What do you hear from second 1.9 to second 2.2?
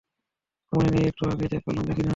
নেই।